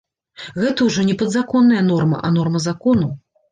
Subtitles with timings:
[0.61, 3.15] Гэта ўжо не падзаконная норма, а норма закону.